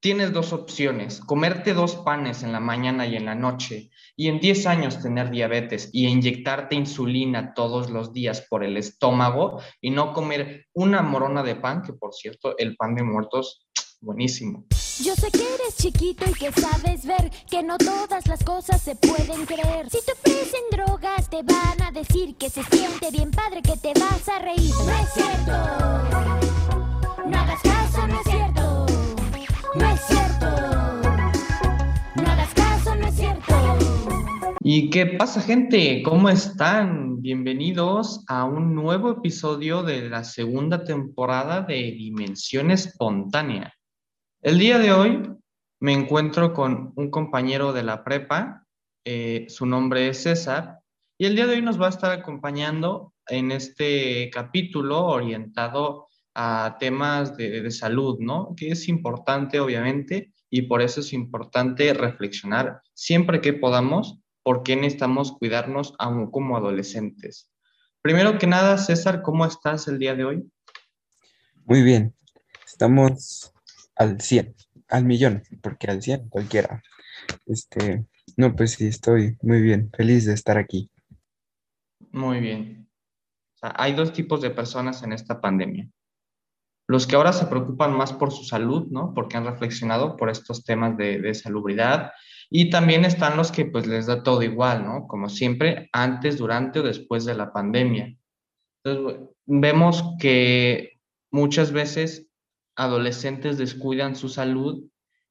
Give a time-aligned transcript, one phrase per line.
[0.00, 4.40] tienes dos opciones, comerte dos panes en la mañana y en la noche y en
[4.40, 10.12] 10 años tener diabetes y inyectarte insulina todos los días por el estómago y no
[10.12, 13.66] comer una morona de pan, que por cierto, el pan de muertos,
[14.00, 14.66] buenísimo.
[15.02, 18.96] Yo sé que eres chiquito y que sabes ver que no todas las cosas se
[18.96, 19.88] pueden creer.
[19.90, 23.92] Si te ofrecen drogas, te van a decir que se siente bien padre, que te
[23.98, 24.74] vas a reír.
[24.74, 25.52] No es cierto.
[27.26, 28.57] No hagas caso, no es cierto.
[34.70, 36.02] ¿Y qué pasa, gente?
[36.02, 37.22] ¿Cómo están?
[37.22, 43.72] Bienvenidos a un nuevo episodio de la segunda temporada de Dimensión Espontánea.
[44.42, 45.22] El día de hoy
[45.80, 48.66] me encuentro con un compañero de la prepa,
[49.06, 50.80] eh, su nombre es César,
[51.16, 56.07] y el día de hoy nos va a estar acompañando en este capítulo orientado
[56.40, 58.54] a temas de, de salud, ¿no?
[58.56, 64.76] Que es importante, obviamente, y por eso es importante reflexionar siempre que podamos por qué
[64.76, 67.50] necesitamos cuidarnos aún como adolescentes.
[68.02, 70.48] Primero que nada, César, ¿cómo estás el día de hoy?
[71.64, 72.14] Muy bien,
[72.64, 73.52] estamos
[73.96, 74.54] al 100,
[74.90, 76.84] al millón, porque al 100 cualquiera.
[77.46, 80.88] Este, no, pues sí, estoy muy bien, feliz de estar aquí.
[82.12, 82.88] Muy bien.
[83.56, 85.90] O sea, hay dos tipos de personas en esta pandemia.
[86.88, 89.12] Los que ahora se preocupan más por su salud, ¿no?
[89.14, 92.12] Porque han reflexionado por estos temas de, de salubridad.
[92.50, 95.06] Y también están los que pues les da todo igual, ¿no?
[95.06, 98.16] Como siempre, antes, durante o después de la pandemia.
[98.82, 100.98] Entonces, vemos que
[101.30, 102.26] muchas veces
[102.76, 104.84] adolescentes descuidan su salud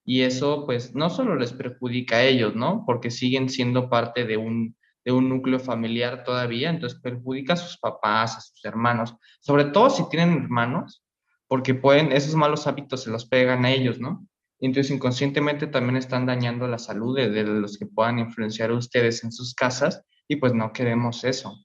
[0.05, 2.83] y eso pues no solo les perjudica a ellos, ¿no?
[2.85, 7.78] Porque siguen siendo parte de un, de un núcleo familiar todavía, entonces perjudica a sus
[7.78, 11.03] papás, a sus hermanos, sobre todo si tienen hermanos,
[11.48, 14.28] porque pueden, esos malos hábitos se los pegan a ellos, ¿no?
[14.59, 19.31] Entonces inconscientemente también están dañando la salud de, los que puedan influenciar a ustedes en
[19.31, 21.64] sus casas y pues no queremos eso.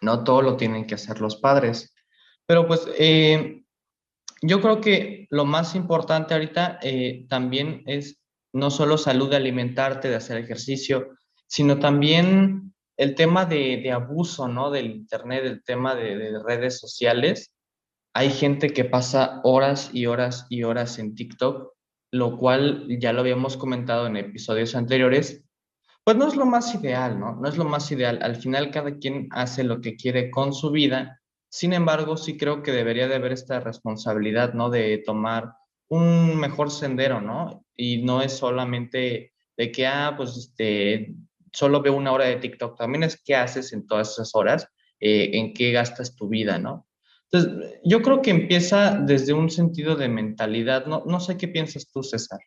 [0.00, 1.94] No todo lo tienen que hacer los padres.
[2.46, 3.62] Pero pues eh,
[4.42, 8.20] yo creo que lo más importante ahorita eh, también es
[8.52, 14.70] no solo salud de alimentarte, de hacer ejercicio, sino también el tema de, abuso, ¿no?
[14.70, 17.52] Del Internet, el tema de, redes sociales.
[18.14, 21.72] Hay gente que pasa horas y horas y horas en TikTok,
[22.10, 25.44] lo cual ya lo habíamos comentado en episodios anteriores,
[26.04, 27.36] pues no es lo más ideal, ¿no?
[27.36, 28.18] No es lo más ideal.
[28.22, 31.18] Al final cada quien hace lo que quiere con su vida
[31.50, 34.68] sin embargo, sí creo que debería de haber esta responsabilidad, ¿no?
[34.68, 35.54] De tomar
[35.88, 37.64] un mejor sendero, ¿no?
[37.74, 41.14] Y no es solamente de que, ah, pues, este,
[41.52, 44.68] solo veo una hora de TikTok, también es qué haces en todas esas horas,
[45.00, 46.86] eh, en qué gastas tu vida, ¿no?
[47.30, 51.86] Entonces, yo creo que empieza desde un sentido de mentalidad, no, no sé qué piensas
[51.92, 52.40] tú, César.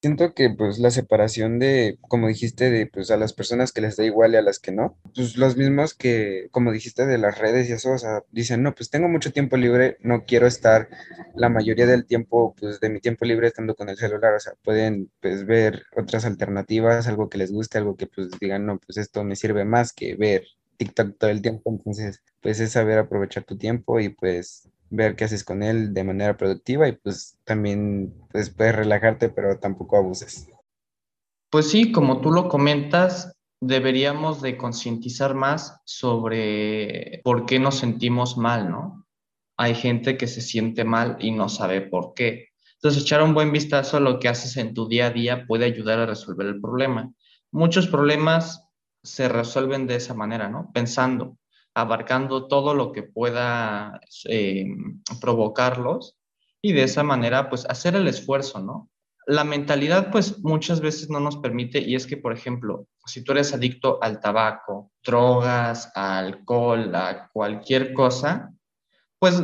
[0.00, 3.96] Siento que pues la separación de, como dijiste, de pues a las personas que les
[3.96, 7.38] da igual y a las que no, pues los mismos que, como dijiste, de las
[7.38, 10.90] redes y eso, o sea, dicen, no, pues tengo mucho tiempo libre, no quiero estar
[11.34, 14.52] la mayoría del tiempo, pues de mi tiempo libre estando con el celular, o sea,
[14.62, 18.98] pueden pues ver otras alternativas, algo que les guste, algo que pues digan, no, pues
[18.98, 20.44] esto me sirve más que ver
[20.76, 25.24] TikTok todo el tiempo, entonces pues es saber aprovechar tu tiempo y pues ver qué
[25.24, 30.48] haces con él de manera productiva y pues también pues, puedes relajarte, pero tampoco abuses.
[31.50, 38.36] Pues sí, como tú lo comentas, deberíamos de concientizar más sobre por qué nos sentimos
[38.36, 39.06] mal, ¿no?
[39.56, 42.48] Hay gente que se siente mal y no sabe por qué.
[42.74, 45.64] Entonces, echar un buen vistazo a lo que haces en tu día a día puede
[45.64, 47.12] ayudar a resolver el problema.
[47.50, 48.63] Muchos problemas
[49.04, 50.70] se resuelven de esa manera, ¿no?
[50.72, 51.36] Pensando,
[51.74, 54.66] abarcando todo lo que pueda eh,
[55.20, 56.16] provocarlos
[56.62, 58.90] y de esa manera pues hacer el esfuerzo, ¿no?
[59.26, 63.32] La mentalidad pues muchas veces no nos permite y es que por ejemplo, si tú
[63.32, 68.52] eres adicto al tabaco, drogas, alcohol, a cualquier cosa,
[69.18, 69.42] pues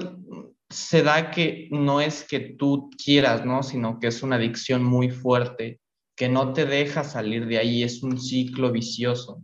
[0.70, 3.62] se da que no es que tú quieras, ¿no?
[3.62, 5.80] Sino que es una adicción muy fuerte
[6.16, 9.42] que no te deja salir de ahí, es un ciclo vicioso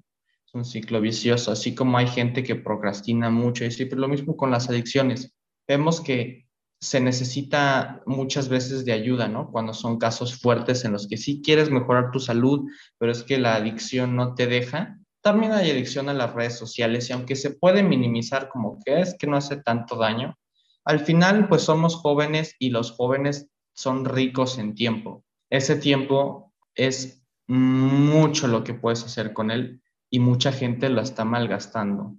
[0.56, 4.50] un ciclo vicioso, así como hay gente que procrastina mucho y siempre lo mismo con
[4.50, 5.34] las adicciones.
[5.68, 6.46] Vemos que
[6.80, 9.50] se necesita muchas veces de ayuda, ¿no?
[9.50, 12.68] Cuando son casos fuertes en los que sí quieres mejorar tu salud,
[12.98, 14.98] pero es que la adicción no te deja.
[15.22, 19.16] También hay adicción a las redes sociales y aunque se puede minimizar como que es
[19.18, 20.36] que no hace tanto daño,
[20.84, 25.24] al final pues somos jóvenes y los jóvenes son ricos en tiempo.
[25.50, 29.80] Ese tiempo es mucho lo que puedes hacer con él
[30.10, 32.16] y mucha gente lo está malgastando.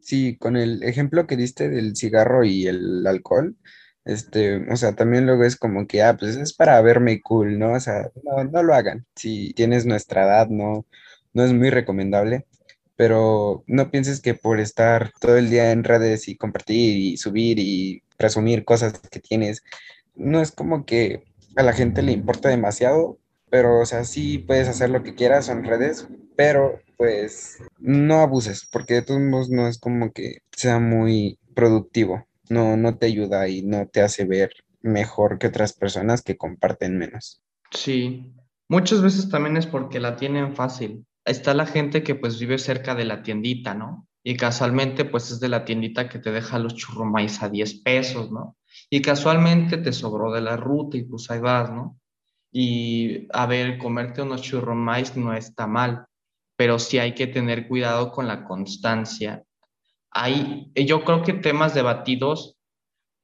[0.00, 3.56] Sí, con el ejemplo que diste del cigarro y el alcohol,
[4.04, 7.74] Este, o sea, también luego es como que, ah, pues es para verme cool, ¿no?
[7.74, 9.06] O sea, no, no lo hagan.
[9.16, 10.86] Si tienes nuestra edad, no,
[11.34, 12.46] no es muy recomendable
[12.96, 17.58] pero no pienses que por estar todo el día en redes y compartir y subir
[17.60, 19.62] y presumir cosas que tienes,
[20.16, 21.22] no es como que
[21.56, 25.48] a la gente le importa demasiado, pero o sea, sí puedes hacer lo que quieras
[25.48, 30.78] en redes, pero pues no abuses, porque de todos modos no es como que sea
[30.78, 36.22] muy productivo, no, no te ayuda y no te hace ver mejor que otras personas
[36.22, 37.42] que comparten menos.
[37.70, 38.32] Sí,
[38.68, 42.94] muchas veces también es porque la tienen fácil está la gente que pues vive cerca
[42.94, 44.06] de la tiendita, ¿no?
[44.24, 48.30] Y casualmente pues es de la tiendita que te deja los churrumais a 10 pesos,
[48.30, 48.56] ¿no?
[48.90, 51.98] Y casualmente te sobró de la ruta y pues ahí vas, ¿no?
[52.50, 56.06] Y a ver, comerte unos churrumais no está mal,
[56.56, 59.44] pero sí hay que tener cuidado con la constancia.
[60.10, 62.56] Hay, yo creo que temas debatidos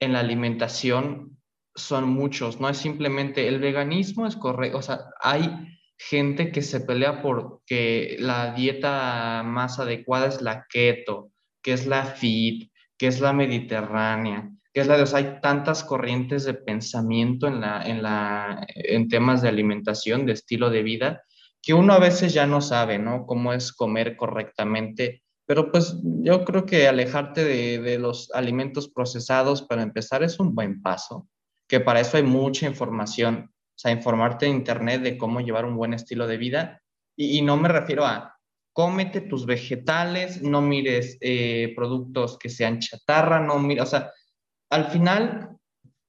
[0.00, 1.38] en la alimentación
[1.74, 5.50] son muchos, no es simplemente el veganismo es correcto, o sea, hay
[5.98, 11.30] gente que se pelea por que la dieta más adecuada es la keto,
[11.62, 16.44] que es la fit, que es la mediterránea, que es la de, hay tantas corrientes
[16.44, 21.22] de pensamiento en, la, en, la, en temas de alimentación, de estilo de vida,
[21.62, 23.24] que uno a veces ya no sabe, ¿no?
[23.24, 25.22] Cómo es comer correctamente.
[25.46, 30.54] Pero pues yo creo que alejarte de, de los alimentos procesados para empezar es un
[30.54, 31.28] buen paso,
[31.66, 35.76] que para eso hay mucha información o sea, informarte en Internet de cómo llevar un
[35.76, 36.82] buen estilo de vida.
[37.16, 38.36] Y, no me refiero a
[38.72, 44.12] cómete tus vegetales, no mires eh, productos que sean chatarra, no mires, o sea,
[44.74, 45.56] al final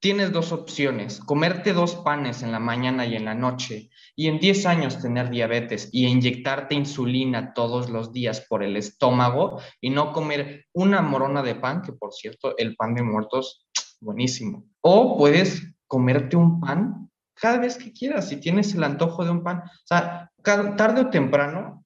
[0.00, 4.40] tienes dos opciones, comerte dos panes en la mañana y en la noche y en
[4.40, 10.12] 10 años tener diabetes y inyectarte insulina todos los días por el estómago y no
[10.12, 13.68] comer una morona de pan, que por cierto, el pan de muertos,
[14.00, 14.66] buenísimo.
[14.80, 19.44] O puedes comerte un pan cada vez que quieras, si tienes el antojo de un
[19.44, 19.58] pan.
[19.58, 21.84] O sea, tarde o temprano,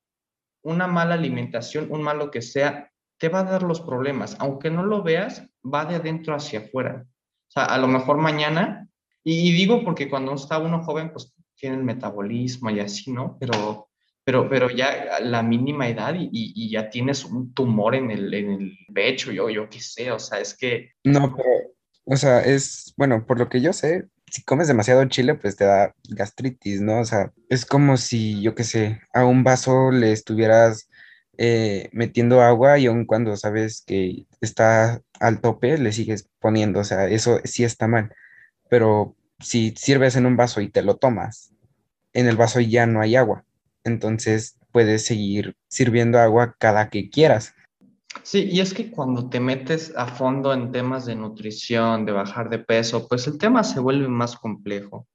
[0.62, 4.34] una mala alimentación, un malo que sea, te va a dar los problemas.
[4.40, 7.04] Aunque no lo veas, va de adentro hacia afuera.
[7.48, 8.88] O sea, a lo mejor mañana,
[9.24, 13.36] y, digo porque cuando está uno joven, pues tiene el metabolismo y así, ¿no?
[13.38, 13.88] Pero,
[14.24, 19.32] pero, pero ya la mínima edad y, ya tienes un tumor en el, en pecho,
[19.32, 20.92] yo, yo qué sé, o sea, es que...
[21.04, 21.48] No, pero,
[22.04, 25.64] o sea, es, bueno, por lo que yo sé, si comes demasiado chile, pues te
[25.64, 27.00] da gastritis, ¿no?
[27.00, 30.88] O sea, es como si, yo qué sé, a un vaso le estuvieras
[31.42, 36.84] eh, metiendo agua y aun cuando sabes que está al tope, le sigues poniendo, o
[36.84, 38.12] sea, eso sí está mal.
[38.68, 41.54] Pero si sirves en un vaso y te lo tomas,
[42.12, 43.46] en el vaso ya no hay agua.
[43.84, 47.54] Entonces puedes seguir sirviendo agua cada que quieras.
[48.22, 52.50] Sí, y es que cuando te metes a fondo en temas de nutrición, de bajar
[52.50, 55.06] de peso, pues el tema se vuelve más complejo.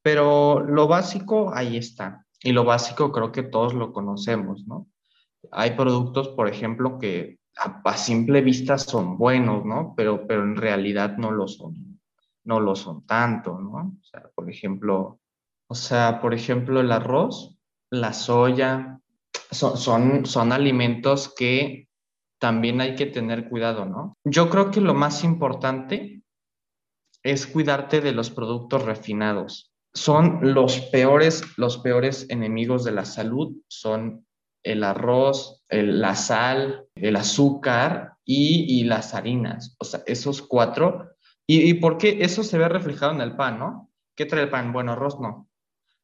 [0.00, 2.24] Pero lo básico ahí está.
[2.40, 4.86] Y lo básico creo que todos lo conocemos, ¿no?
[5.50, 9.94] Hay productos, por ejemplo, que a, simple vista son buenos, ¿no?
[9.96, 12.00] Pero, pero en realidad no lo son,
[12.44, 13.96] no lo son tanto, ¿no?
[14.00, 15.20] O sea, por ejemplo,
[15.68, 17.58] o sea, por ejemplo, el arroz,
[17.90, 19.00] la soya,
[19.50, 21.88] son, son, son alimentos que
[22.38, 24.16] también hay que tener cuidado, ¿no?
[24.24, 26.22] Yo creo que lo más importante
[27.22, 29.72] es cuidarte de los productos refinados.
[29.94, 34.26] Son los peores, los peores enemigos de la salud, son
[34.62, 39.76] el arroz, la sal, el azúcar y, las harinas.
[39.78, 41.10] O sea, esos cuatro.
[41.46, 43.90] ¿Y, ¿Y por qué eso se ve reflejado en el pan, no?
[44.16, 44.72] ¿Qué trae el pan?
[44.72, 45.48] Bueno, arroz no.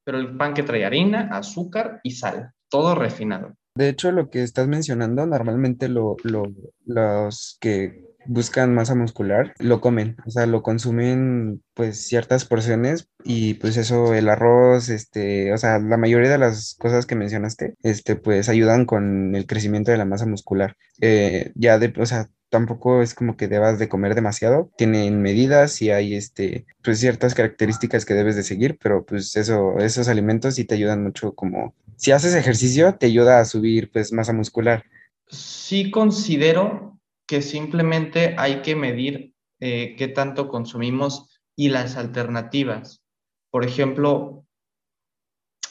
[0.05, 3.55] Pero el pan que trae harina, azúcar y sal, todo refinado.
[3.75, 10.17] De hecho, lo que estás mencionando, normalmente lo, los que buscan masa muscular lo comen,
[10.27, 15.79] o sea, lo consumen pues ciertas porciones y pues eso, el arroz, este, o sea,
[15.79, 20.05] la mayoría de las cosas que mencionaste, este, pues ayudan con el crecimiento de la
[20.05, 20.77] masa muscular.
[21.01, 25.81] Eh, ya de, o sea, tampoco es como que debas de comer demasiado, tienen medidas
[25.81, 30.57] y hay este, pues ciertas características que debes de seguir, pero pues eso, esos alimentos
[30.57, 34.85] sí te ayudan mucho como si haces ejercicio, te ayuda a subir pues masa muscular.
[35.27, 36.98] Sí considero
[37.29, 43.05] que simplemente hay que medir eh, qué tanto consumimos y las alternativas.
[43.51, 44.45] Por ejemplo,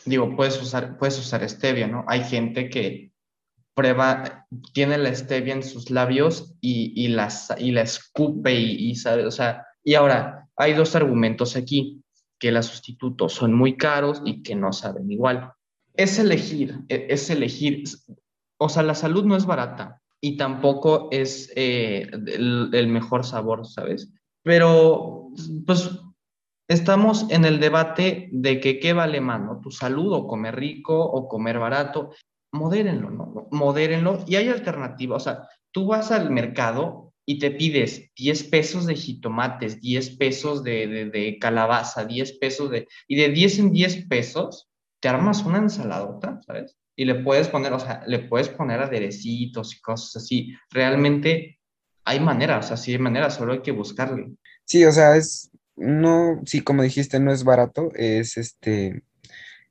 [0.05, 2.05] digo, puedes usar, puedes usar stevia, ¿no?
[2.07, 3.11] Hay gente que
[3.73, 8.95] prueba, tiene la stevia en sus labios y, y, las, y la escupe y, y
[8.95, 12.01] sabe, o sea, y ahora hay dos argumentos aquí,
[12.39, 15.51] que los sustitutos son muy caros y que no saben igual
[15.97, 17.83] es elegir, e, es elegir.
[18.57, 24.11] O sea, la salud no es barata y tampoco es eh, el, mejor sabor, ¿sabes?
[24.43, 25.29] Pero,
[25.65, 25.91] pues,
[26.67, 29.61] estamos en el debate de que qué vale más, ¿no?
[29.61, 32.11] Tu salud o comer rico o comer barato.
[32.51, 33.47] Modérenlo, ¿no?
[33.51, 35.21] Modérenlo y hay alternativas.
[35.21, 40.63] O sea, tú vas al mercado y te pides 10 pesos de jitomates, 10 pesos
[40.63, 42.87] de, de, de, calabaza, 10 pesos de...
[43.07, 44.69] Y de 10 en 10 pesos
[45.07, 46.77] armas una ensaladota, ¿sabes?
[46.95, 50.55] Y le puedes poner, o sea, le puedes poner aderecitos y cosas así.
[50.71, 51.59] Realmente
[52.05, 54.33] hay maneras, así hay maneras, solo hay que buscarle.
[54.65, 59.03] Sí, o sea, es, no, sí, como dijiste, no es barato, es este,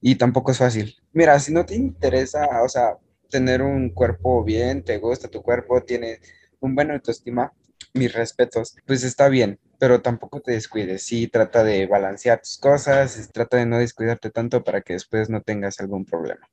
[0.00, 0.94] y tampoco es fácil.
[1.12, 2.96] Mira, si no te interesa, o sea,
[3.28, 6.20] tener un cuerpo bien, te gusta tu cuerpo, tienes
[6.60, 7.52] un buen autoestima,
[7.94, 11.02] mis respetos, pues está bien, pero tampoco te descuides.
[11.02, 15.42] Sí, trata de balancear tus cosas, trata de no descuidarte tanto para que después no
[15.42, 16.48] tengas algún problema.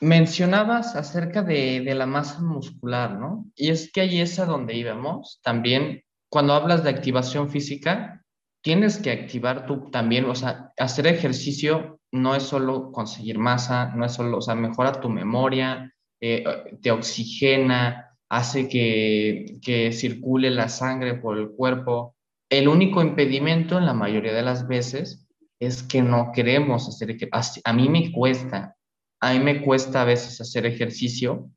[0.00, 3.46] Mencionabas acerca de, de la masa muscular, ¿no?
[3.56, 5.40] Y es que ahí es a donde íbamos.
[5.42, 8.24] También, cuando hablas de activación física,
[8.62, 14.04] tienes que activar tú también, o sea, hacer ejercicio no es solo conseguir masa, no
[14.04, 16.44] es solo, o sea, mejora tu memoria, eh,
[16.82, 22.16] te oxigena, hace que, que circule la sangre por el cuerpo.
[22.50, 25.26] El único impedimento en la mayoría de las veces
[25.60, 27.16] es que no queremos hacer.
[27.64, 28.76] A mí me cuesta,
[29.20, 31.50] a mí me cuesta a veces hacer ejercicio,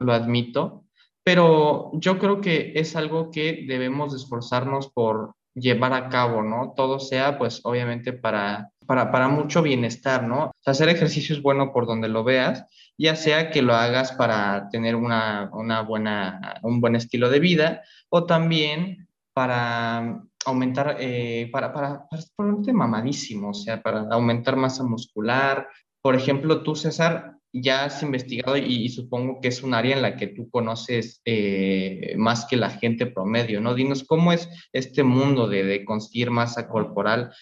[0.00, 0.84] lo admito,
[1.22, 6.72] pero yo creo que es algo que debemos esforzarnos por llevar a cabo, ¿no?
[6.74, 10.50] Todo sea, pues, obviamente para, para, para mucho bienestar, ¿no?
[10.64, 12.64] Hacer ejercicio es bueno por donde lo veas,
[12.98, 17.82] ya sea que lo hagas para tener una, una buena, un buen estilo de vida
[18.08, 24.84] o también para aumentar, eh, para, para, para ponerte mamadísimo, o sea, para aumentar masa
[24.84, 25.68] muscular.
[26.02, 30.16] Por ejemplo, tú, César, ya has investigado y, supongo que es un área en la
[30.16, 33.74] que tú conoces eh, más que la gente promedio, ¿no?
[33.74, 37.32] Dinos, ¿cómo es este mundo de, de conseguir masa corporal?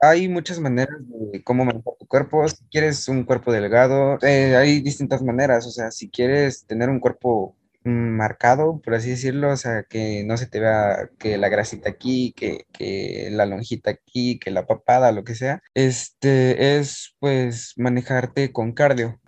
[0.00, 0.96] Hay muchas maneras
[1.32, 2.46] de cómo manejar tu cuerpo.
[2.48, 5.66] Si quieres un cuerpo delgado, eh, hay distintas maneras.
[5.66, 10.36] O sea, si quieres tener un cuerpo marcado, por así decirlo, o sea, que no
[10.36, 15.12] se te vea que la grasita aquí, que, que, la lonjita aquí, que la papada,
[15.12, 19.20] lo que sea, este es pues manejarte con cardio,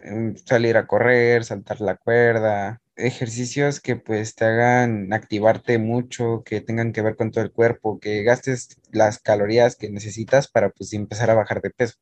[0.47, 6.93] salir a correr, saltar la cuerda, ejercicios que pues te hagan activarte mucho, que tengan
[6.93, 11.31] que ver con todo el cuerpo, que gastes las calorías que necesitas para pues empezar
[11.31, 11.95] a bajar de peso.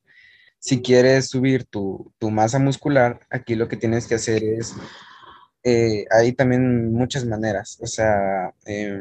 [0.61, 4.75] Si quieres subir tu, tu masa muscular, aquí lo que tienes que hacer es
[5.65, 7.79] eh, hay también muchas maneras.
[7.81, 9.00] O sea, eh,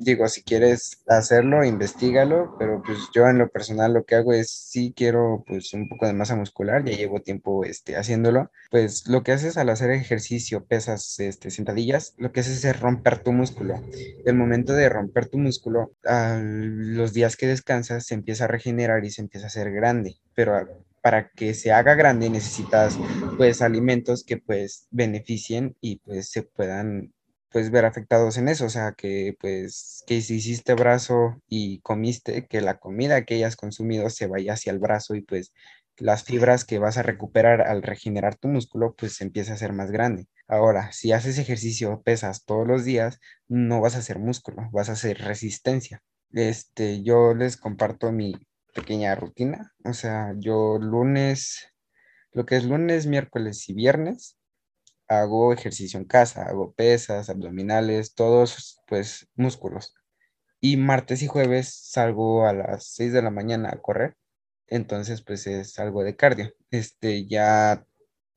[0.00, 4.50] digo, si quieres hacerlo, investigalo, pero pues yo en lo personal lo que hago es,
[4.50, 9.22] si quiero pues un poco de masa muscular, ya llevo tiempo este, haciéndolo, pues lo
[9.22, 13.80] que haces al hacer ejercicio, pesas, este, sentadillas, lo que haces es romper tu músculo.
[14.24, 19.10] El momento de romper tu músculo, los días que descansas, se empieza a regenerar y
[19.10, 20.56] se empieza a hacer grande, pero
[21.02, 22.98] para que se haga grande necesitas
[23.36, 27.12] pues alimentos que pues beneficien y pues se puedan
[27.50, 32.46] pues ver afectados en eso, o sea, que pues que si hiciste brazo y comiste,
[32.46, 35.52] que la comida que hayas consumido se vaya hacia el brazo y pues
[35.96, 39.90] las fibras que vas a recuperar al regenerar tu músculo pues empieza a ser más
[39.90, 40.26] grande.
[40.48, 44.92] Ahora, si haces ejercicio, pesas todos los días, no vas a hacer músculo, vas a
[44.92, 46.02] hacer resistencia.
[46.32, 48.34] Este, yo les comparto mi,
[48.74, 49.72] pequeña rutina.
[49.84, 51.72] O sea, yo lunes,
[52.32, 54.38] lo que es lunes, miércoles y viernes,
[55.08, 59.94] hago ejercicio en casa, hago pesas, abdominales, todos pues músculos.
[60.60, 64.16] Y martes y jueves salgo a las 6 de la mañana a correr.
[64.68, 66.52] Entonces pues es algo de cardio.
[66.70, 67.84] Este ya,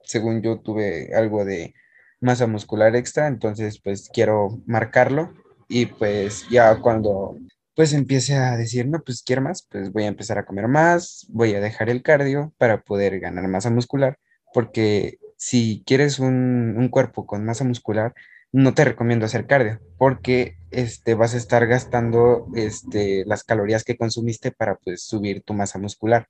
[0.03, 1.73] según yo tuve algo de
[2.21, 5.33] masa muscular extra, entonces pues quiero marcarlo
[5.67, 7.37] y pues ya cuando
[7.75, 11.25] pues empiece a decir, no, pues quiero más, pues voy a empezar a comer más,
[11.29, 14.17] voy a dejar el cardio para poder ganar masa muscular,
[14.53, 18.13] porque si quieres un, un cuerpo con masa muscular,
[18.53, 23.97] no te recomiendo hacer cardio, porque este, vas a estar gastando este, las calorías que
[23.97, 26.27] consumiste para pues, subir tu masa muscular.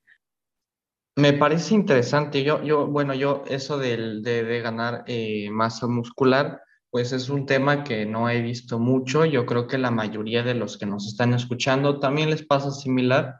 [1.15, 2.43] Me parece interesante.
[2.43, 6.61] Yo, yo bueno, yo eso de, de, de ganar eh, masa muscular,
[6.93, 9.25] pues es un tema que no he visto mucho.
[9.25, 13.37] Yo creo que la mayoría de los que nos están escuchando también les pasa similar.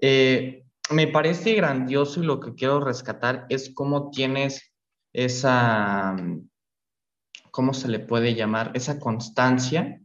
[0.00, 4.72] Eh, me parece grandioso y lo que quiero rescatar es cómo tienes
[5.12, 6.14] esa,
[7.50, 8.70] ¿cómo se le puede llamar?
[8.74, 10.00] Esa constancia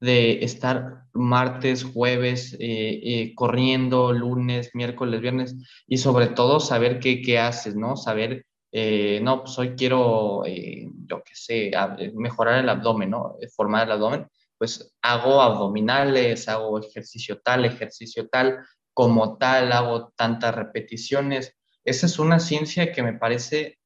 [0.00, 5.56] de estar martes, jueves, eh, eh, corriendo, lunes, miércoles, viernes,
[5.86, 7.98] y sobre todo saber qué, qué haces, ¿no?
[7.98, 11.72] Saber eh, no, pues hoy quiero, eh, yo qué sé,
[12.14, 13.36] mejorar el abdomen, ¿no?
[13.40, 14.26] Eh, formar el abdomen.
[14.58, 18.58] pues hago abdominales, hago ejercicio tal, ejercicio tal,
[18.92, 21.56] como tal, hago tantas repeticiones.
[21.84, 23.79] Esa es una ciencia que me parece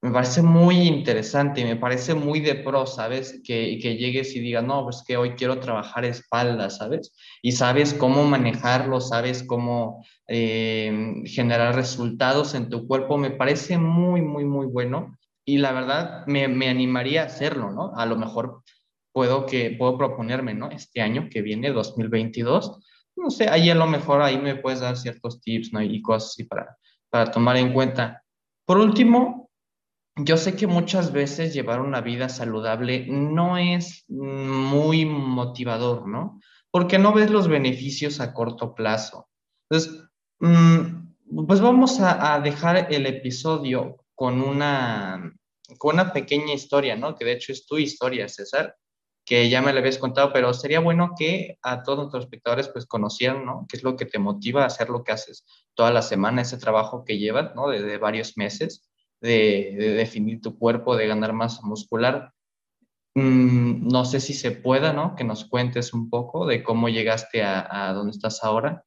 [0.00, 3.40] me parece muy interesante y me parece muy de pro, ¿sabes?
[3.44, 7.12] Que, que llegues y digas, no, pues que hoy quiero trabajar espalda, ¿sabes?
[7.42, 14.22] Y sabes cómo manejarlo, sabes cómo eh, generar resultados en tu cuerpo, me parece muy,
[14.22, 15.16] muy, muy bueno.
[15.44, 17.92] Y la verdad, me, me animaría a hacerlo, ¿no?
[17.96, 18.62] A lo mejor
[19.12, 20.70] puedo, que, puedo proponerme, ¿no?
[20.70, 22.78] Este año que viene, 2022,
[23.16, 25.82] no sé, ahí a lo mejor ahí me puedes dar ciertos tips, ¿no?
[25.82, 26.76] Y cosas así para,
[27.10, 28.22] para tomar en cuenta.
[28.64, 29.37] Por último,
[30.18, 36.40] yo sé que muchas veces llevar una vida saludable no es muy motivador, ¿no?
[36.70, 39.28] Porque no ves los beneficios a corto plazo.
[39.70, 40.04] Entonces,
[40.40, 45.32] mm, pues vamos a, dejar el episodio con una,
[45.78, 47.14] con una pequeña historia, ¿no?
[47.14, 48.76] Que de hecho es tu historia, César,
[49.24, 52.86] que ya me la habías contado, pero sería bueno que a todos nuestros espectadores pues
[52.86, 53.66] conocieran, ¿no?
[53.68, 55.44] ¿Qué es lo que te motiva a hacer lo que haces
[55.74, 57.68] toda la semana, ese trabajo que llevas, ¿no?
[57.68, 58.88] de varios meses
[59.20, 62.32] de, definir tu cuerpo, de ganar masa muscular.
[63.14, 65.16] Mm, no sé si se pueda, ¿no?
[65.16, 68.84] Que nos cuentes un poco de cómo llegaste a, a donde estás ahora.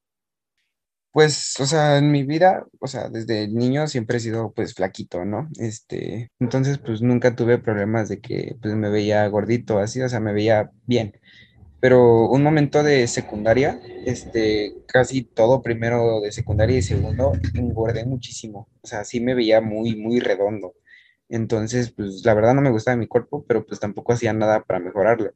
[1.11, 5.25] Pues, o sea, en mi vida, o sea, desde niño siempre he sido pues flaquito,
[5.25, 5.49] ¿no?
[5.59, 10.21] Este, entonces pues nunca tuve problemas de que pues me veía gordito, así, o sea,
[10.21, 11.13] me veía bien
[11.81, 18.69] pero un momento de secundaria, este, casi todo primero de secundaria y segundo, engordé muchísimo,
[18.81, 20.75] o sea, sí me veía muy, muy redondo.
[21.29, 24.79] Entonces, pues la verdad no me gustaba mi cuerpo, pero pues tampoco hacía nada para
[24.79, 25.33] mejorarlo.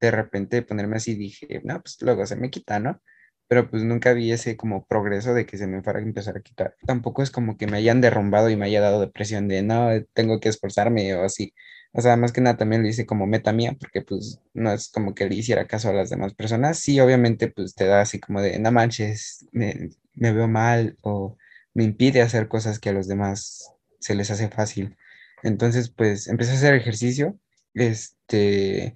[0.00, 3.02] De repente ponerme así dije, no, pues luego se me quita, ¿no?
[3.48, 6.42] Pero pues nunca vi ese como progreso de que se me fuera a empezar a
[6.42, 6.76] quitar.
[6.86, 10.38] Tampoco es como que me hayan derrumbado y me haya dado depresión de, no, tengo
[10.40, 11.54] que esforzarme o así.
[11.92, 14.88] O sea, más que nada también lo hice como meta mía, porque pues no es
[14.88, 16.78] como que le hiciera caso a las demás personas.
[16.78, 21.36] Sí, obviamente pues te da así como de, no manches, me, veo mal o
[21.74, 24.96] me impide hacer cosas que a los demás se les hace fácil.
[25.42, 27.38] Entonces pues empecé a hacer ejercicio,
[27.74, 28.94] este,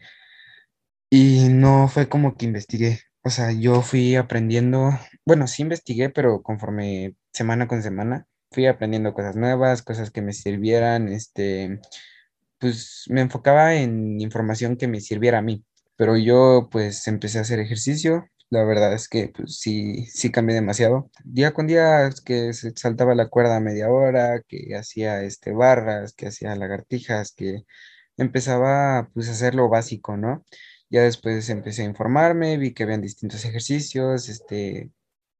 [1.10, 3.00] y no fue como que investigué.
[3.22, 4.90] O sea, yo fui aprendiendo,
[5.24, 10.32] bueno, sí investigué, pero conforme semana con semana, fui aprendiendo cosas nuevas, cosas que me
[10.32, 11.80] sirvieran, este
[12.62, 15.64] pues me enfocaba en información que me sirviera a mí,
[15.96, 20.54] pero yo pues empecé a hacer ejercicio, la verdad es que pues sí, sí cambié
[20.54, 21.10] demasiado.
[21.24, 26.54] Día con día que saltaba la cuerda media hora, que hacía este, barras, que hacía
[26.56, 27.64] lagartijas, que
[28.16, 30.44] empezaba pues a hacer lo básico, ¿no?
[30.90, 34.92] Ya después empecé a informarme, vi que habían distintos ejercicios, este,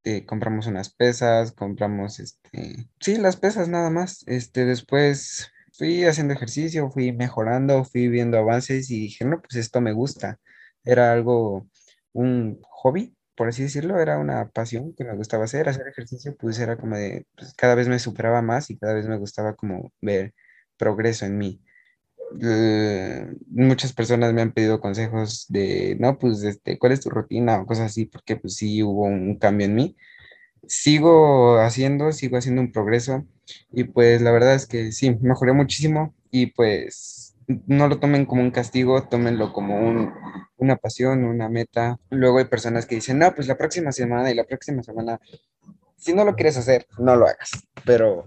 [0.05, 4.25] eh, compramos unas pesas, compramos, este, sí, las pesas nada más.
[4.27, 9.81] Este, después fui haciendo ejercicio, fui mejorando, fui viendo avances y dije, no, pues esto
[9.81, 10.39] me gusta.
[10.85, 11.69] Era algo,
[12.13, 15.69] un hobby, por así decirlo, era una pasión que me gustaba hacer.
[15.69, 19.07] Hacer ejercicio, pues era como de, pues cada vez me superaba más y cada vez
[19.07, 20.35] me gustaba como ver
[20.77, 21.63] progreso en mí.
[23.49, 27.61] Muchas personas me han pedido consejos de, no, pues, este, ¿cuál es tu rutina?
[27.61, 29.97] o cosas así, porque pues sí hubo un cambio en mí
[30.67, 33.27] sigo haciendo, sigo haciendo un progreso
[33.73, 37.35] y pues la verdad es que sí, mejoré muchísimo y pues
[37.67, 40.13] no lo tomen como un castigo, tómenlo como un,
[40.57, 41.99] una pasión, una meta.
[42.11, 45.21] Luego hay personas que dicen, no, pues la próxima semana y la próxima semana,
[45.97, 47.51] si no lo quieres hacer, no lo hagas,
[47.85, 48.25] pero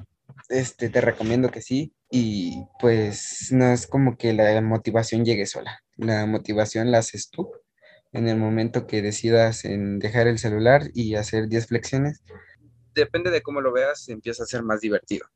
[0.49, 5.81] este, te recomiendo que sí y pues no es como que la motivación llegue sola,
[5.97, 7.51] la motivación la haces tú
[8.15, 12.23] en el momento que decidas en dejar el celular y hacer 10 flexiones.
[12.95, 15.27] Depende de cómo lo veas, empieza a ser más divertido.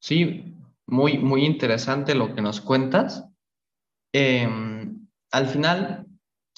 [0.00, 3.24] Sí, muy, muy interesante lo que nos cuentas.
[4.12, 6.06] Em, al final,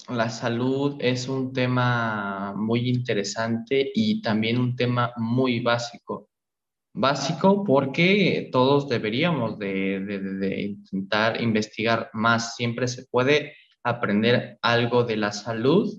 [0.08, 6.28] la salud es un tema muy interesante y también un tema muy básico.
[6.94, 12.54] Básico porque todos deberíamos de, de intentar investigar más.
[12.54, 15.92] Siempre se puede aprender algo de la salud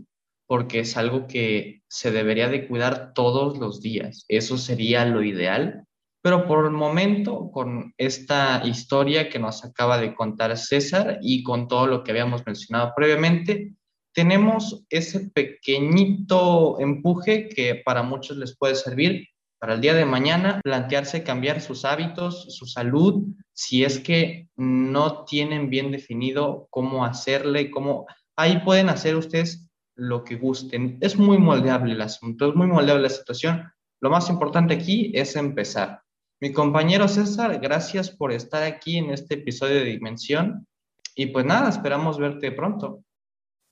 [0.54, 4.24] porque es algo que se debería de cuidar todos los días.
[4.28, 5.88] Eso sería lo ideal.
[6.22, 11.68] Pero por el momento, con esta historia que nos acaba de contar César y con
[11.68, 13.74] todo lo que habíamos mencionado previamente,
[14.14, 20.62] tenemos ese pequeñito empuje que para muchos les puede servir para el día de mañana,
[20.64, 27.72] plantearse cambiar sus hábitos, su salud, si es que no tienen bien definido cómo hacerle,
[27.72, 28.06] cómo...
[28.36, 30.98] Ahí pueden hacer ustedes lo que gusten.
[31.02, 33.72] Es muy moldeable el asunto, es muy moldeable la situación.
[34.02, 36.02] Lo más importante aquí es empezar.
[36.42, 40.68] Mi compañero César, gracias por estar aquí en este episodio de Dimensión.
[41.16, 43.04] Y pues nada, esperamos verte pronto.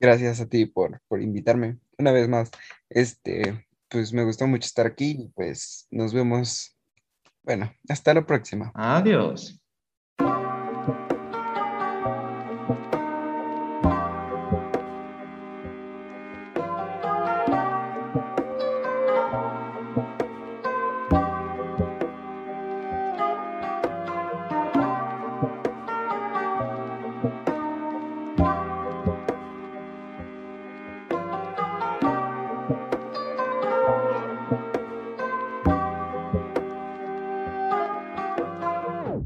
[0.00, 1.78] Gracias a ti por, por invitarme.
[1.98, 2.50] Una vez más,
[2.88, 6.76] este, pues me gustó mucho estar aquí y pues nos vemos.
[7.42, 8.72] Bueno, hasta la próxima.
[8.74, 9.60] Adiós.